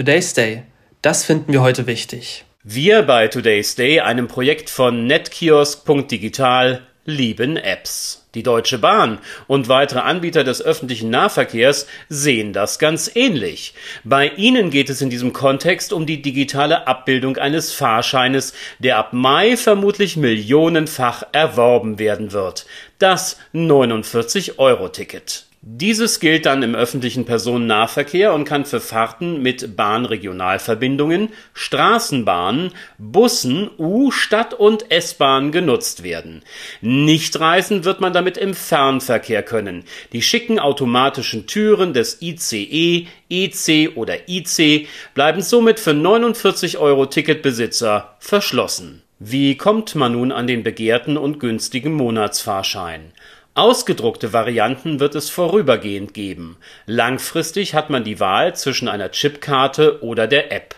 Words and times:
Today's 0.00 0.32
Day. 0.32 0.62
Das 1.02 1.26
finden 1.26 1.52
wir 1.52 1.60
heute 1.60 1.86
wichtig. 1.86 2.46
Wir 2.62 3.02
bei 3.02 3.28
Today's 3.28 3.74
Day, 3.74 4.00
einem 4.00 4.28
Projekt 4.28 4.70
von 4.70 5.06
netkiosk.digital, 5.06 6.80
lieben 7.04 7.58
Apps. 7.58 8.26
Die 8.34 8.42
Deutsche 8.42 8.78
Bahn 8.78 9.18
und 9.46 9.68
weitere 9.68 9.98
Anbieter 9.98 10.42
des 10.42 10.62
öffentlichen 10.62 11.10
Nahverkehrs 11.10 11.86
sehen 12.08 12.54
das 12.54 12.78
ganz 12.78 13.10
ähnlich. 13.14 13.74
Bei 14.02 14.28
ihnen 14.28 14.70
geht 14.70 14.88
es 14.88 15.02
in 15.02 15.10
diesem 15.10 15.34
Kontext 15.34 15.92
um 15.92 16.06
die 16.06 16.22
digitale 16.22 16.86
Abbildung 16.86 17.36
eines 17.36 17.70
Fahrscheines, 17.70 18.54
der 18.78 18.96
ab 18.96 19.12
Mai 19.12 19.58
vermutlich 19.58 20.16
millionenfach 20.16 21.24
erworben 21.32 21.98
werden 21.98 22.32
wird. 22.32 22.64
Das 22.98 23.36
49-Euro-Ticket. 23.52 25.49
Dieses 25.62 26.20
gilt 26.20 26.46
dann 26.46 26.62
im 26.62 26.74
öffentlichen 26.74 27.26
Personennahverkehr 27.26 28.32
und 28.32 28.46
kann 28.46 28.64
für 28.64 28.80
Fahrten 28.80 29.42
mit 29.42 29.76
Bahnregionalverbindungen, 29.76 31.28
Straßenbahnen, 31.52 32.72
Bussen, 32.96 33.68
U-, 33.76 34.10
Stadt- 34.10 34.54
und 34.54 34.90
S-Bahn 34.90 35.52
genutzt 35.52 36.02
werden. 36.02 36.40
Nicht 36.80 37.38
reisen 37.40 37.84
wird 37.84 38.00
man 38.00 38.14
damit 38.14 38.38
im 38.38 38.54
Fernverkehr 38.54 39.42
können. 39.42 39.84
Die 40.14 40.22
schicken 40.22 40.58
automatischen 40.58 41.46
Türen 41.46 41.92
des 41.92 42.22
ICE, 42.22 43.06
EC 43.28 43.96
oder 43.96 44.30
IC 44.30 44.88
bleiben 45.12 45.42
somit 45.42 45.78
für 45.78 45.92
49 45.92 46.78
Euro 46.78 47.04
Ticketbesitzer 47.04 48.16
verschlossen. 48.18 49.02
Wie 49.18 49.58
kommt 49.58 49.94
man 49.94 50.12
nun 50.12 50.32
an 50.32 50.46
den 50.46 50.62
begehrten 50.62 51.18
und 51.18 51.38
günstigen 51.38 51.92
Monatsfahrschein? 51.92 53.12
Ausgedruckte 53.54 54.32
Varianten 54.32 55.00
wird 55.00 55.16
es 55.16 55.28
vorübergehend 55.28 56.14
geben. 56.14 56.56
Langfristig 56.86 57.74
hat 57.74 57.90
man 57.90 58.04
die 58.04 58.20
Wahl 58.20 58.54
zwischen 58.54 58.86
einer 58.86 59.10
Chipkarte 59.10 60.04
oder 60.04 60.28
der 60.28 60.52
App. 60.52 60.76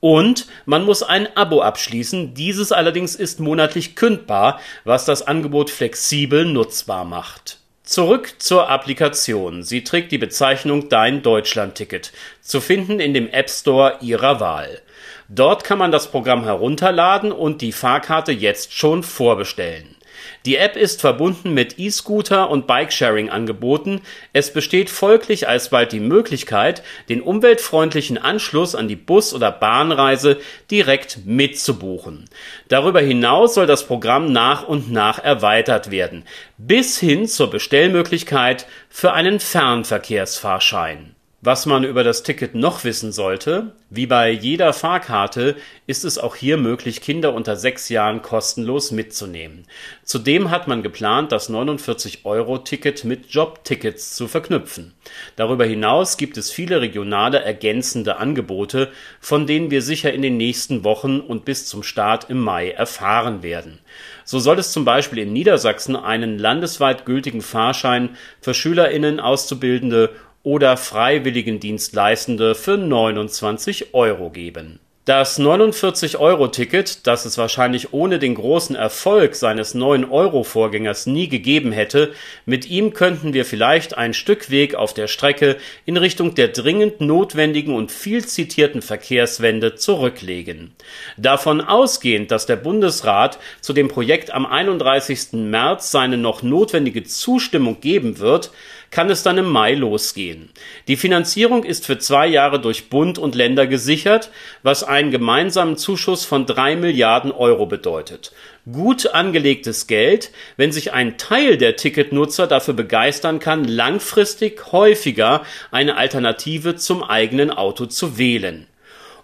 Und 0.00 0.46
man 0.64 0.84
muss 0.84 1.02
ein 1.04 1.28
Abo 1.36 1.62
abschließen, 1.62 2.34
dieses 2.34 2.72
allerdings 2.72 3.14
ist 3.14 3.38
monatlich 3.38 3.94
kündbar, 3.94 4.58
was 4.84 5.04
das 5.04 5.22
Angebot 5.22 5.70
flexibel 5.70 6.44
nutzbar 6.46 7.04
macht. 7.04 7.58
Zurück 7.84 8.34
zur 8.38 8.68
Applikation. 8.68 9.62
Sie 9.62 9.84
trägt 9.84 10.10
die 10.10 10.18
Bezeichnung 10.18 10.88
Dein 10.88 11.22
Deutschland-Ticket, 11.22 12.12
zu 12.40 12.60
finden 12.60 12.98
in 12.98 13.14
dem 13.14 13.28
App 13.28 13.50
Store 13.50 13.98
Ihrer 14.00 14.40
Wahl. 14.40 14.80
Dort 15.28 15.62
kann 15.62 15.78
man 15.78 15.92
das 15.92 16.10
Programm 16.10 16.42
herunterladen 16.44 17.30
und 17.30 17.62
die 17.62 17.72
Fahrkarte 17.72 18.32
jetzt 18.32 18.72
schon 18.72 19.02
vorbestellen. 19.04 19.96
Die 20.46 20.56
App 20.56 20.76
ist 20.76 21.00
verbunden 21.00 21.54
mit 21.54 21.78
E-Scooter 21.78 22.50
und 22.50 22.66
Bikesharing-Angeboten, 22.66 24.00
es 24.32 24.52
besteht 24.52 24.90
folglich 24.90 25.48
alsbald 25.48 25.92
die 25.92 26.00
Möglichkeit, 26.00 26.82
den 27.08 27.20
umweltfreundlichen 27.20 28.18
Anschluss 28.18 28.74
an 28.74 28.88
die 28.88 28.96
Bus 28.96 29.34
oder 29.34 29.52
Bahnreise 29.52 30.38
direkt 30.70 31.20
mitzubuchen. 31.24 32.28
Darüber 32.68 33.00
hinaus 33.00 33.54
soll 33.54 33.66
das 33.66 33.86
Programm 33.86 34.32
nach 34.32 34.66
und 34.66 34.90
nach 34.90 35.22
erweitert 35.22 35.90
werden, 35.90 36.24
bis 36.58 36.98
hin 36.98 37.26
zur 37.26 37.50
Bestellmöglichkeit 37.50 38.66
für 38.88 39.12
einen 39.12 39.40
Fernverkehrsfahrschein 39.40 41.14
was 41.42 41.64
man 41.64 41.84
über 41.84 42.04
das 42.04 42.22
Ticket 42.22 42.54
noch 42.54 42.84
wissen 42.84 43.12
sollte: 43.12 43.72
Wie 43.88 44.06
bei 44.06 44.30
jeder 44.30 44.72
Fahrkarte 44.72 45.56
ist 45.86 46.04
es 46.04 46.18
auch 46.18 46.36
hier 46.36 46.56
möglich, 46.56 47.00
Kinder 47.00 47.32
unter 47.32 47.56
sechs 47.56 47.88
Jahren 47.88 48.20
kostenlos 48.20 48.90
mitzunehmen. 48.90 49.64
Zudem 50.04 50.50
hat 50.50 50.68
man 50.68 50.82
geplant, 50.82 51.32
das 51.32 51.48
49-Euro-Ticket 51.48 53.04
mit 53.04 53.26
Jobtickets 53.30 54.14
zu 54.14 54.28
verknüpfen. 54.28 54.92
Darüber 55.36 55.64
hinaus 55.64 56.16
gibt 56.16 56.36
es 56.36 56.50
viele 56.50 56.80
regionale 56.80 57.40
ergänzende 57.40 58.18
Angebote, 58.18 58.90
von 59.20 59.46
denen 59.46 59.70
wir 59.70 59.82
sicher 59.82 60.12
in 60.12 60.22
den 60.22 60.36
nächsten 60.36 60.84
Wochen 60.84 61.20
und 61.20 61.44
bis 61.44 61.66
zum 61.66 61.82
Start 61.82 62.28
im 62.28 62.40
Mai 62.40 62.70
erfahren 62.70 63.42
werden. 63.42 63.78
So 64.24 64.38
soll 64.38 64.58
es 64.58 64.72
zum 64.72 64.84
Beispiel 64.84 65.18
in 65.18 65.32
Niedersachsen 65.32 65.96
einen 65.96 66.38
landesweit 66.38 67.04
gültigen 67.04 67.40
Fahrschein 67.40 68.16
für 68.40 68.54
SchülerInnen, 68.54 69.18
Auszubildende 69.18 70.10
oder 70.42 70.76
Freiwilligendienstleistende 70.76 72.54
für 72.54 72.76
29 72.76 73.94
Euro 73.94 74.30
geben 74.30 74.80
das 75.10 75.40
49-Euro-Ticket, 75.40 77.04
das 77.04 77.24
es 77.24 77.36
wahrscheinlich 77.36 77.92
ohne 77.92 78.20
den 78.20 78.36
großen 78.36 78.76
Erfolg 78.76 79.34
seines 79.34 79.74
9-Euro-Vorgängers 79.74 81.06
nie 81.06 81.26
gegeben 81.26 81.72
hätte, 81.72 82.12
mit 82.46 82.70
ihm 82.70 82.92
könnten 82.92 83.32
wir 83.32 83.44
vielleicht 83.44 83.98
ein 83.98 84.14
Stück 84.14 84.50
Weg 84.50 84.76
auf 84.76 84.94
der 84.94 85.08
Strecke 85.08 85.56
in 85.84 85.96
Richtung 85.96 86.36
der 86.36 86.46
dringend 86.46 87.00
notwendigen 87.00 87.74
und 87.74 87.90
viel 87.90 88.24
zitierten 88.24 88.82
Verkehrswende 88.82 89.74
zurücklegen. 89.74 90.76
Davon 91.16 91.60
ausgehend, 91.60 92.30
dass 92.30 92.46
der 92.46 92.54
Bundesrat 92.54 93.40
zu 93.62 93.72
dem 93.72 93.88
Projekt 93.88 94.32
am 94.32 94.46
31. 94.46 95.32
März 95.32 95.90
seine 95.90 96.18
noch 96.18 96.42
notwendige 96.42 97.02
Zustimmung 97.02 97.80
geben 97.80 98.20
wird, 98.20 98.52
kann 98.90 99.08
es 99.08 99.22
dann 99.22 99.38
im 99.38 99.48
Mai 99.48 99.74
losgehen. 99.74 100.50
Die 100.88 100.96
Finanzierung 100.96 101.64
ist 101.64 101.86
für 101.86 101.98
zwei 101.98 102.26
Jahre 102.26 102.60
durch 102.60 102.90
Bund 102.90 103.18
und 103.18 103.34
Länder 103.34 103.66
gesichert, 103.66 104.30
was 104.62 104.82
einen 104.82 105.10
gemeinsamen 105.10 105.76
Zuschuss 105.76 106.24
von 106.24 106.44
drei 106.46 106.76
Milliarden 106.76 107.30
Euro 107.30 107.66
bedeutet. 107.66 108.32
Gut 108.70 109.06
angelegtes 109.14 109.86
Geld, 109.86 110.32
wenn 110.56 110.72
sich 110.72 110.92
ein 110.92 111.18
Teil 111.18 111.56
der 111.56 111.76
Ticketnutzer 111.76 112.46
dafür 112.46 112.74
begeistern 112.74 113.38
kann, 113.38 113.64
langfristig 113.64 114.72
häufiger 114.72 115.42
eine 115.70 115.96
Alternative 115.96 116.76
zum 116.76 117.02
eigenen 117.02 117.50
Auto 117.50 117.86
zu 117.86 118.18
wählen. 118.18 118.66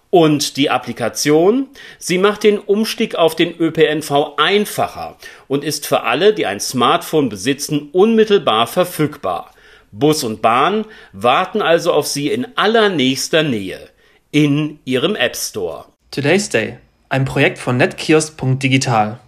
Und 0.09 0.55
die 0.55 0.69
Applikation? 0.69 1.67
Sie 1.99 2.17
macht 2.17 2.43
den 2.43 2.59
Umstieg 2.59 3.15
auf 3.15 3.35
den 3.35 3.53
ÖPNV 3.59 4.37
einfacher 4.37 5.17
und 5.49 5.65
ist 5.65 5.85
für 5.85 6.03
alle, 6.03 6.33
die 6.33 6.45
ein 6.45 6.61
Smartphone 6.61 7.27
besitzen, 7.27 7.89
unmittelbar 7.91 8.67
verfügbar. 8.67 9.51
Bus 9.99 10.23
und 10.23 10.41
Bahn 10.41 10.85
warten 11.13 11.61
also 11.61 11.93
auf 11.93 12.07
Sie 12.07 12.29
in 12.29 12.47
allernächster 12.57 13.43
Nähe 13.43 13.89
in 14.31 14.79
Ihrem 14.85 15.15
App 15.15 15.35
Store. 15.35 15.85
Today's 16.11 16.49
Day, 16.49 16.77
ein 17.09 17.25
Projekt 17.25 17.57
von 17.57 17.77
netkiosk.digital. 17.77 19.19